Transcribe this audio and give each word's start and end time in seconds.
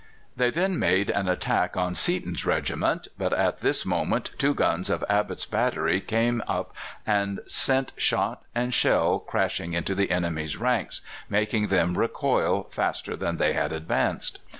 They 0.35 0.49
then 0.49 0.79
made 0.79 1.11
an 1.11 1.29
attack 1.29 1.77
on 1.77 1.93
Seaton's 1.93 2.43
regiment, 2.43 3.07
but 3.19 3.33
at 3.33 3.59
this 3.59 3.85
moment 3.85 4.31
two 4.39 4.55
guns 4.55 4.89
of 4.89 5.05
Abbott's 5.07 5.45
battery 5.45 6.01
came 6.01 6.41
up 6.47 6.75
and 7.05 7.39
sent 7.45 7.91
shot 7.97 8.41
and 8.55 8.73
shell 8.73 9.19
crashing 9.19 9.73
into 9.73 9.93
the 9.93 10.09
enemy's 10.09 10.57
ranks, 10.57 11.01
making 11.29 11.67
them 11.67 11.99
recoil 11.99 12.63
faster 12.71 13.15
than 13.15 13.37
they 13.37 13.53
had 13.53 13.71
advanced. 13.71 14.39